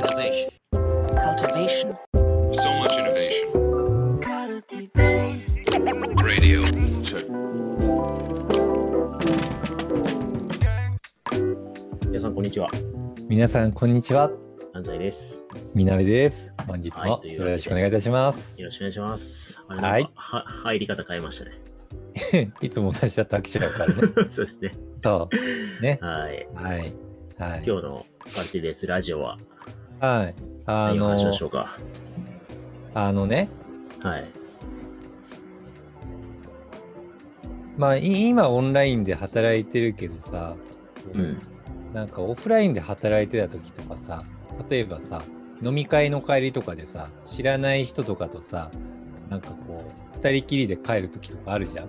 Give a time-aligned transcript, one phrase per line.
[0.00, 0.48] Innovation.
[0.72, 1.94] cultivation,
[2.52, 3.52] So much innovation.
[6.24, 6.62] Radio.
[7.04, 7.26] Check.
[12.08, 12.70] 皆さん、こんにちは。
[13.28, 14.30] 皆さん、こんにちは。
[14.72, 15.42] 安西です。
[15.74, 16.50] みなべです。
[16.66, 18.58] 本日もはいというわけでよろしくお願いいたします。
[18.58, 19.62] よろしくお願いします。
[19.68, 22.52] あれはいは入り方変えましたね。
[22.62, 23.94] いつも同じだと飽きちゃうからね。
[24.30, 24.72] そうですね。
[25.02, 25.28] そ
[25.78, 25.82] う。
[25.82, 25.98] ね。
[26.00, 26.48] はい。
[26.54, 26.94] はい。
[27.38, 27.62] はい。
[27.66, 29.36] 今日のカルティベースラジオは
[30.00, 30.34] はい。
[30.66, 31.78] あの話しましょうか？
[32.94, 33.48] あのね、
[34.02, 34.28] はい。
[37.76, 40.56] まあ、い今オンラインで働いてるけどさ、
[41.14, 41.40] うん。
[41.94, 44.22] なんかオフラインで働いてた時とかさ、
[44.68, 45.22] 例えばさ、
[45.62, 48.70] 飲み会の帰りとかでさ、知らない人とかとさ、
[49.28, 51.86] なんかこう、二人きりで帰る時とかあるじゃん。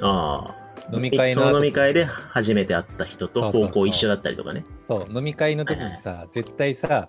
[0.00, 0.59] ああ。
[0.92, 4.64] 飲み会の後その飲み会で初めて会った人と高校一緒だったりとかね。
[4.82, 7.08] そう、飲み会の時にさ、絶対さ、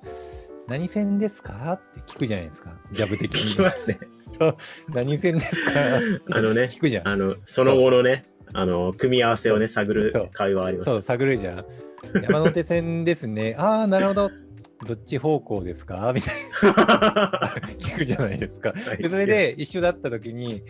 [0.68, 1.74] 何線ですか？
[1.74, 2.72] って聞くじゃないですか。
[2.92, 3.40] ジャブ的に。
[3.40, 4.00] 聞きますね。
[4.40, 4.58] そう
[4.90, 5.80] 何線ですか？
[6.38, 7.08] あのね聞くじゃん。
[7.08, 10.90] あの、その後のね、あの、組み合わせをね、探る会話あります。
[10.90, 11.66] そう、探るじゃん。
[12.24, 13.56] 山手線ですね。
[13.60, 14.32] ああ、なるほど。
[14.88, 16.12] どっち方向ですか？
[16.16, 18.74] みたいな 聞くじゃないですか。
[18.98, 20.64] でそれで一緒だった時に、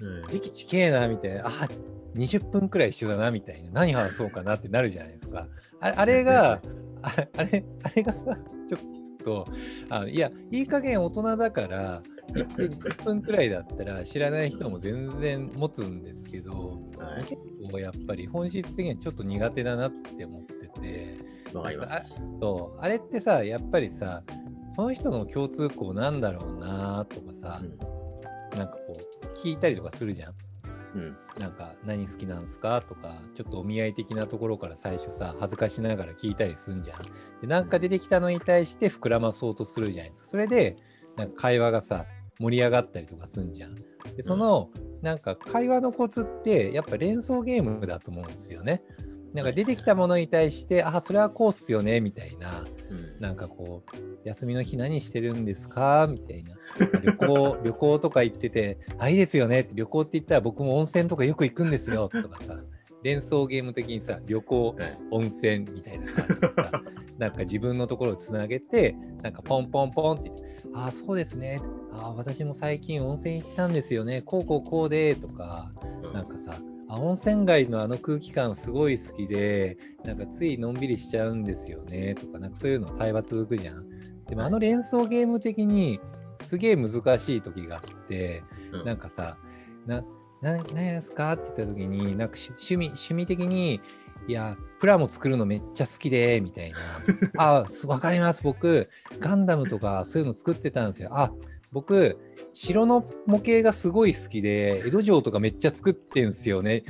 [0.00, 1.46] うん駅地形な、みたいな。
[1.46, 1.68] ああ、
[2.14, 3.70] 20分くらい一緒だな、みたいな。
[3.72, 5.46] 何話そうかなってなるじゃないですか。
[5.80, 6.60] ああれが、
[7.02, 8.80] ああれ、あれがさ、ちょっ
[9.24, 9.46] と、
[9.90, 12.02] あいや、いい加減大人だから、
[12.34, 21.16] 1分 ,10 分くらいだったら知らない人も全然持つんですけど、はい結構やっぱり本質的にはちょっと苦手だなって思ってて、
[21.54, 22.22] わかります。
[22.40, 24.22] そうあれってさ、やっぱりさ、
[24.76, 27.60] この人の共通項なんだろうなとかさ、
[28.56, 30.34] なんかこう、聞いたりとかするじゃん。
[30.94, 31.00] うん。
[31.00, 31.16] うん。
[31.38, 32.82] なんか何好きなんですか？
[32.86, 36.98] とかちょっとお見合い的なところから最初さ恥ずかしながら聞いたりすんじゃん。
[37.40, 40.28] でなんか出てきたのに対して膨らまそうとするじゃないですか。
[40.28, 40.76] それで
[41.16, 42.06] なんか会話がさ
[42.40, 43.74] 盛り上がったりとかすんじゃん。
[43.74, 44.70] でその、
[45.02, 48.82] なんか会話のコツってやっぱ連想ゲームだと思うんですよね。
[49.34, 56.08] なんか出てきたものに対して、あそれはこうっすよねみたいなうんなんかこう、休みの日何してるんですか？
[56.10, 56.54] みたいな。
[57.02, 59.70] 旅行、 旅行とか行ってて、あ、いいですよねって。
[59.74, 62.58] 旅行って言ったら僕も温泉とかよく行くんですよとかさ、
[63.02, 66.82] 連想ゲーム的にさ、旅行、はい温泉みたいな感じでさ、
[67.18, 70.30] なんか自分のところをつなげて、なんかポンポンポンって
[70.74, 71.60] ああ、そうですね。
[71.92, 74.22] ああ、私も最近温泉行ったんですよね。
[74.22, 75.72] こうこうこうで、とか、
[76.04, 76.56] うんなんかさ、
[76.88, 83.84] あ温泉街のあの空気感すごい好きで、なんかついのんびりしちゃうんですよねとか、なんかそういうの対話続くじゃん。
[84.26, 86.00] でもあの連想ゲーム的に
[86.36, 88.84] すげえ難しい時があって、うん。
[88.84, 89.38] なんかさ、
[89.86, 90.02] な、
[90.40, 91.32] な、何ですか？
[91.32, 93.80] って言った時に、なんかし趣味、趣味的に、
[94.28, 96.78] いや、プラモ作るのめっちゃ好きで、みたいな。
[97.62, 98.42] あ、すわかります。
[98.42, 101.08] 僕、ガンダムとかそういうの作ってたんですよ。
[101.12, 101.32] あ、
[101.72, 102.18] 僕、
[102.52, 106.84] 城の模型がすごい好きで、江戸城とかめっちゃ作ってんすよね。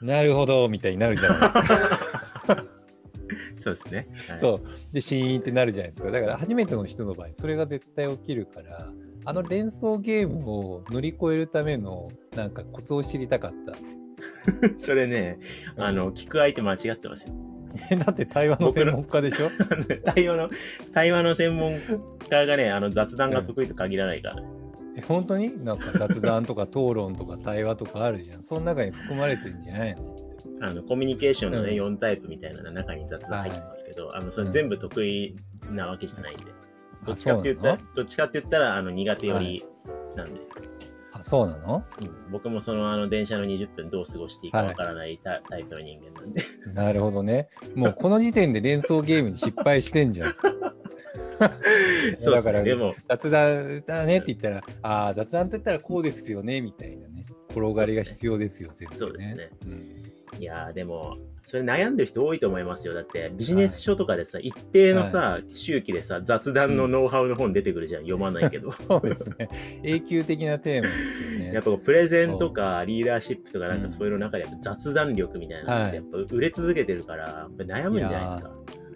[0.00, 2.64] なるほど、みたいになるじゃないですか。
[3.60, 4.08] そうですね。
[4.28, 4.94] はいそう。
[4.94, 6.10] で、シーンってなるじゃないですか。
[6.10, 8.90] だから、初めての人の場合、それが絶対起きるから、
[9.24, 14.01] あの連想ゲームを乗り越えるための、なんかコツを知りたかった。
[14.78, 15.38] それね、
[15.76, 17.34] あの、聞く相手間違ってますよ。
[17.90, 19.48] えだって対話の専門家でしょ？
[20.04, 20.50] 対話の、
[20.92, 21.80] 対話の専門
[22.28, 24.42] 家がね、あの雑談が得意と限らないから。
[24.96, 25.64] え本当に？
[25.64, 28.42] なんか雑談とか討論とか対話とかあるじゃん。
[28.42, 30.16] その中に含まれてるんじゃないの？
[30.60, 35.34] あの、コミュニケーションのね、うん4タイプみたいなの中に雑談入ってますけど、あの、それ全部得意
[35.70, 36.44] なわけじゃないんで。
[37.06, 39.64] どっちかって言ったらどっちかって言ったら、あの、苦手より
[40.14, 40.40] なんで。
[40.40, 40.91] あ、
[41.22, 41.84] そうなの？
[42.00, 46.42] うん僕もその、あの、電車の20分どう過ごしていいかわからないタ,、タイプの人間なんで。
[46.74, 47.48] なるほどね。
[47.74, 50.34] もうこの時点で連想ゲームに失敗してんじゃん。
[52.20, 52.64] そうだからね。
[52.66, 57.24] でも、雑談だねって言ったら、ああ、雑談って言ったらこうですよね、みたいなね。
[57.50, 59.50] 転がりが必要ですよ、絶対そうですね。
[59.66, 60.02] うん
[60.38, 62.94] いやーでも、それ悩んでる人多いと思いますよ。
[62.94, 68.02] だって、ビジネス書とかでさ、一定のさ、周期でさ、雑談のノウハウの本出てくるじゃん。
[68.02, 68.70] 読まないけど。
[68.72, 69.48] そうですね。
[69.82, 71.52] 永久的なテーマですよね。
[71.54, 78.50] やっぱプレゼンとかリーダーシップとかなんかそういうの中でやっぱ雑談力みたいなのってやっぱ売れ続けてるから、悩むんじゃないですか。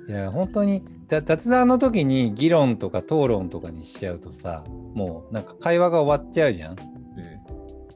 [0.09, 4.63] いや本当にざ雑談の時に議論とか討論とかにしちゃうとさ
[4.95, 6.73] もうなんか会話が終わっちゃうじゃん。
[6.73, 6.77] うん。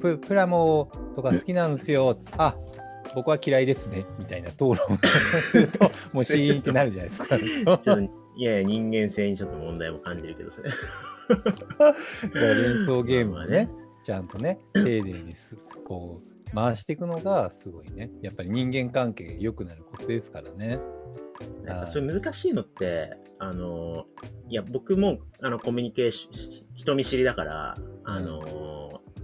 [0.01, 2.19] ププラモとか好きなんですよ。
[2.37, 2.57] あ
[3.15, 4.77] 僕は嫌いですねみたいな討論を
[5.07, 7.37] する ともうシーンってなるじゃないですか。
[8.37, 10.71] いやいや、人間性にちょっと問題も感じるけど、それ。
[12.35, 13.69] 連想ゲームをまあね
[14.03, 16.21] ちゃんとね丁寧にすこ
[16.51, 20.81] う回していくのがすごいねやっぱり人間関係が良くなるコツですからね。
[21.65, 24.05] なんかそれ難しいのって、あの、
[24.49, 27.75] いや、僕も、あの、コミュニケーション、人見知りだから、
[28.05, 28.41] あの、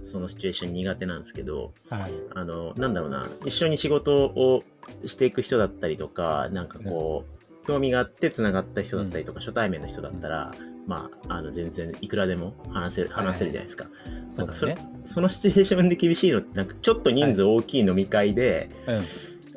[0.07, 2.11] そのシチュエーション苦手なんですけど、はい。
[2.33, 4.63] あの、なんだろうな、一緒に仕事を
[5.05, 7.25] していく人だったりとか、なんかこ
[7.63, 10.53] う、興味があって繋がった人だったりとか、初対面の人だったら、
[10.87, 13.87] まあ、あの、全然いくらでも話せる、話せるじゃないですか。
[14.29, 14.77] そうだね。
[15.03, 19.01] そのシチュエーションで厳しいのって、なんかちょっと人数大きい飲み会で、うん。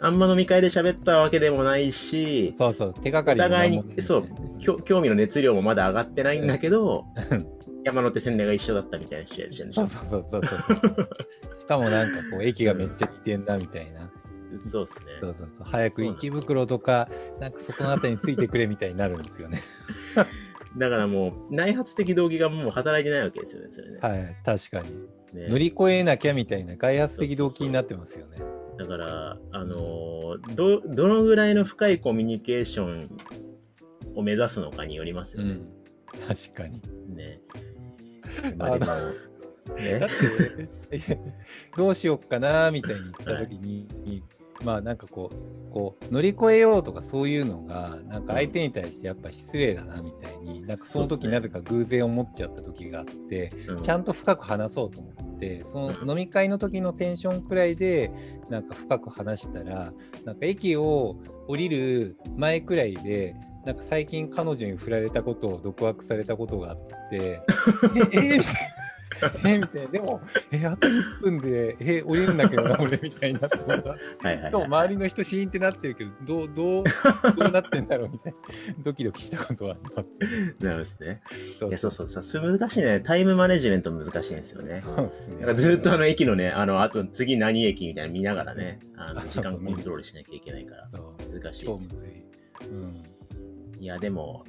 [0.03, 2.95] あんま飲み会で喋ったわけでもないし、そうそう。
[2.95, 7.60] 手がかりお互いにそう興味の熱量もまだ上がってないんだけど、うん
[7.93, 9.67] 山手線が一緒だったみたいなしょ？
[9.73, 11.11] そうそうそうそうそう。
[11.59, 14.11] しかもなんかこう、駅がめっちゃ似てんなみたいな。
[14.69, 15.07] そうですね。
[15.21, 15.65] そうそうそう。
[15.65, 17.09] 早く池袋とか、
[17.39, 19.61] なんかそこのあたりについてくれみたいになるんですよね。
[20.77, 23.99] だからもう、内発的動機がもう働いてないわけですよね、それね。
[24.01, 24.37] はい。
[24.45, 24.91] 確かに。
[25.33, 28.39] ね乗り越えなきゃみたいな開発的動機になってますよね。
[28.79, 33.17] だから、あのーど、どのぐらいの深いコミュニケーション
[34.17, 35.51] を目指すのかによりますよね。
[35.51, 35.69] うん。
[36.27, 36.81] 確かに。
[37.15, 37.41] ね。
[38.57, 38.97] まあでも、だ
[39.77, 40.01] ね。
[40.07, 40.99] っ。
[40.99, 41.21] て
[41.77, 44.23] どうしよっかなみたいに言った時に、
[44.65, 53.83] まあなんかこうこう乗り越えようとかそういうのがなんか相手に対してやっぱ失礼だなみたいになんかその時なぜか偶然思っちゃった時があって、うん。
[53.83, 58.11] ちゃんと深く話そうと思ってその飲み会の時のテンションくらいで
[58.49, 59.93] なんか深く話したら
[60.25, 61.17] なんか駅を
[61.49, 63.35] 降りる前くらいで
[63.65, 66.79] なんか最近彼女に振られたことを独白されたことがあっ
[67.11, 67.41] て
[68.13, 68.63] ええみたい
[69.45, 69.51] な。
[69.51, 69.89] えみたいな。
[69.91, 70.21] でも、
[70.51, 73.59] え、あと1分で、え、降りるんだけどな、俺みたいになって。
[73.59, 73.83] はい
[74.23, 74.51] はい、はい。
[74.51, 76.85] でも周りの人シーンってなってるけど、どう、どう、
[77.37, 78.39] どうなってんだろうみたいな。
[78.83, 80.65] ドキドキしたことはあります。
[80.65, 81.21] なるですね。
[81.59, 82.23] そいや、そうそうそう。
[82.23, 83.01] それ難しいね。
[83.01, 84.81] タイムマネジメント難しいんですよね。
[84.81, 85.35] そうですね。
[85.35, 91.89] だからずっとあの駅のね、あの、あと次何駅みたいなの見ながらね、あのあ時そうそう間コントロールしなきゃいけないから、そう難しいです超む。
[91.89, 92.09] ずい。
[92.71, 93.03] うん。
[93.81, 94.45] いや、でも、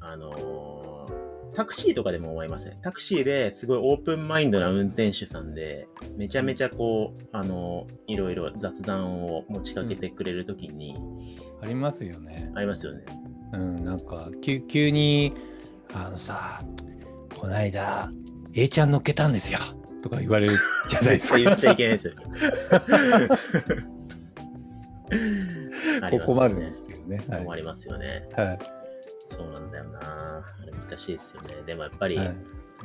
[0.00, 2.80] あのータクシーとかでも思いません。
[2.82, 5.86] タクシーですごいオープンマインドな運転手さんで、
[6.16, 10.96] めちゃめちゃこう、あのーいろいろ雑談を持ちかけてくれるときに、
[11.62, 12.50] ありますよね。
[12.56, 13.04] ありますよね。
[13.52, 15.32] うん、なんか、急急に、
[15.94, 16.60] あのさ、
[17.38, 18.10] こないだ、
[18.54, 19.60] A ちゃん乗っけたんですよ。
[20.02, 20.56] とか言われる
[20.88, 21.38] じゃないですか。
[21.38, 22.14] 言っちゃいけないですよ。
[26.02, 27.24] ありますよね困るんですよね。
[27.28, 27.44] はい。
[27.44, 28.28] 困りますよね。
[28.36, 28.58] はい
[29.26, 30.44] そうなんだよな。
[30.78, 31.54] 難しいですよね。
[31.64, 32.36] でもやっぱり、はい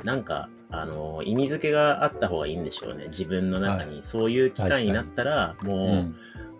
[0.04, 3.08] なんか、あの、意味付けがあった方がいいんでしょうね。
[3.08, 4.00] 自分の中に。
[4.02, 6.16] そういう機会になったら、う、もうん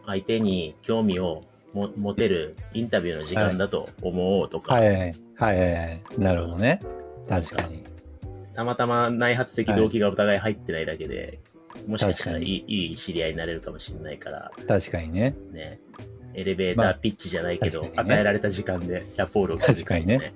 [0.07, 6.03] 相手に興味をも持てるインタビューの時間だと思おうとか、はいはいはいはいはい。
[6.19, 6.81] なるほどね。
[7.29, 7.85] 確かに。
[8.55, 11.39] たまたま内発的動機がお互い入ってないだけで、
[11.87, 15.37] もしかしたらい確いいい知り合いになれるかもしれないから、確かにね。
[15.53, 15.81] ね。
[16.35, 20.32] エレベータまあーピッチじゃないけど、ね与えられた時間でラポールを確かにね。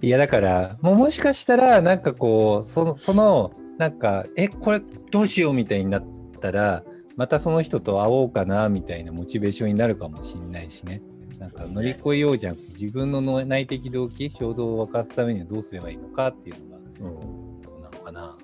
[0.00, 4.80] いやだからもうもしかしたらなんかこうそのそのなんかえこれ
[5.10, 6.06] どうしようみたいになっ
[6.40, 6.84] たら
[7.16, 11.02] またその人と会おうかなみたいなモチベーションになるかもしれないしね。
[11.38, 18.38] なんか乗り越えようじゃん、自分の内的動機衝動を沸かすためにはどうすればいいのかっていうのがうんどうなのかな。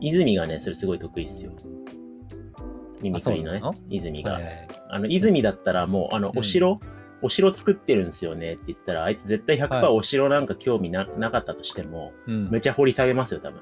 [0.00, 1.52] 泉がね、それすごい得意っすよ。
[3.02, 3.52] 耳くりの？
[3.52, 4.32] ね泉が。
[4.34, 6.80] はいはいあの、泉だったらもう、あの、うんお城、
[7.22, 13.60] お城作ってるんですよねって言ったら、あいつ絶対100%はいお城なんか興味な,、なかったとしても、うんめっちゃ掘り下げますよ、多分。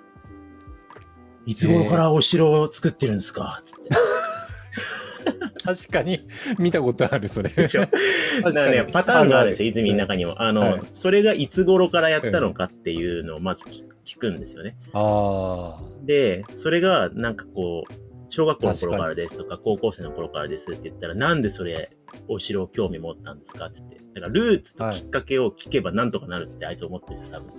[1.46, 3.62] いつ頃からお城を作ってるんですか？
[3.64, 3.90] つって。
[5.64, 6.26] 確かに
[6.58, 7.48] 見たことあるそれ。
[7.48, 7.82] でしょ？
[7.82, 7.88] だ
[8.42, 10.20] 確からね、パターンがあるんですよ、泉の中に。
[10.20, 10.40] にも。
[10.42, 14.76] あの、はいそれがいつ頃からやったのかっていうのをまず聞く聞くんですよね。
[14.92, 15.82] ああ。
[16.02, 17.92] で、それがなんかこう、
[18.34, 21.90] 小学校の頃からですとか、高校生の頃からですって言ったら、なんでそれ、
[22.28, 24.20] お城を興味持ったんですかって言って。
[24.20, 27.52] だから、ルーツときっかけを聞けばなんとかなるってあいつ思ってるんですよ、多分。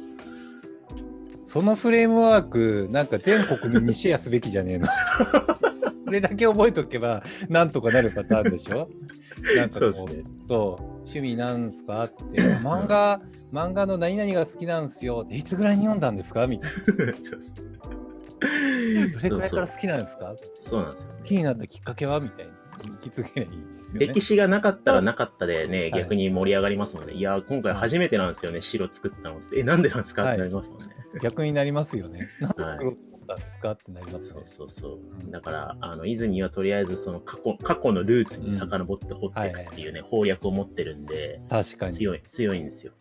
[1.46, 4.88] そのフレームワーク、なんか全国民にシェアすべきじゃねえの。
[6.05, 8.89] これだけ覚えとけば、なんとかなるパターンでしょ？
[9.58, 13.22] なんかこうそうねそう趣味なんですかって、漫画、
[13.53, 15.25] 漫画の何々が好きなんですよ。
[15.29, 16.48] いつぐらいに読んだんですか？
[16.48, 16.75] みたいな。
[18.42, 20.36] どれくらいから好きなんですか？
[20.62, 22.51] そうなんですよ、気になったきっかけはみたいな。
[22.84, 24.08] 引き継げばいいですよね。
[24.08, 27.13] 歴史がなかったらなかったでね、はい逆に盛り上がりますもんね。
[27.13, 29.39] いや、今回初めてなんですよね、城作ったの。
[29.56, 30.24] え、なんでなんですか？
[30.24, 30.88] はいってなりますもんね。
[31.22, 32.27] 逆になりますよね。
[32.42, 33.72] なんで作ろうと思ったんですか？
[33.72, 34.48] ってなりますそうね。
[34.48, 35.24] そうそうう。
[35.24, 41.94] んだから、あの、泉はとりあえずその過去、過去のルーツに遡って掘っていくっていうね、攻略を持ってるんで、確かに。
[41.94, 42.92] 強い、強いんですよ。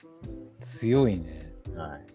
[0.60, 1.52] 強いね。
[1.74, 2.06] はい。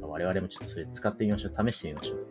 [0.00, 1.70] 我々もちょっとそれ使ってみましょう。
[1.70, 2.26] 試してみましょう。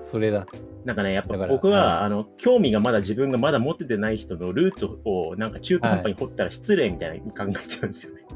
[0.00, 0.46] それだ。
[0.84, 8.26] なんかね、やっぱ僕は、はいあの、興味がまだ自分がまだ持っててない人のルーツを、なんか中途半端に掘ったら失礼みたいな考えちゃうんですよね。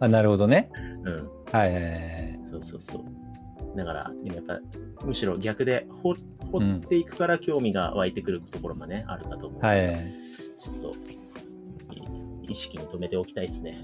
[0.00, 0.70] あ、なるほどね。
[1.04, 1.30] うん。
[1.52, 2.40] はいはいはい。
[2.50, 3.76] そうそうそう。
[3.76, 4.60] だから、やっぱ、
[5.04, 6.14] むしろ逆で掘
[6.52, 9.60] 掘っていくから興味が湧いてくるところもね、あるかと思う。
[9.60, 10.04] はいはいはい。
[10.58, 13.78] ちょっと、い意識に留めておきたいですね。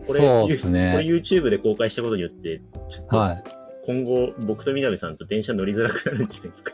[0.00, 0.96] そうですこれね。
[0.98, 3.44] YouTube で公開したことによって、ちょっと、はい。
[3.86, 6.72] 今後、僕と南さんと電車乗りづらくなるんじゃないですか。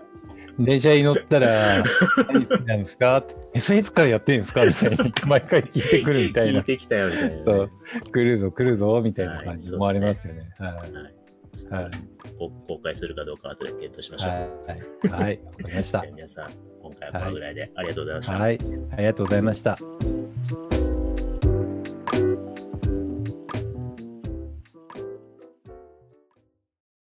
[0.58, 1.82] 電車に乗ったら、
[2.32, 3.16] 何好きなんですか？
[3.16, 4.64] ってえ、それいつからやってるんですか？
[4.64, 6.60] みたいに、毎回聞いてくるみたいな。
[6.60, 7.70] 聞いてきたよみたいなね、そう、
[8.12, 10.48] 来るぞ来るぞ、みたいなはい感じ思われますよね。
[10.58, 10.72] はい。
[10.72, 10.92] はい
[11.70, 11.90] はい。
[12.38, 14.30] こ公開するかどうかは後で検討しましょう。
[14.30, 14.40] はい。
[15.10, 15.40] はい。
[15.42, 16.02] わかりました。
[16.02, 16.50] 皆さん、
[16.82, 18.38] 今回はこのぐらいでありがとうございました。
[18.38, 18.58] はい。
[18.92, 19.78] ありがとうございました。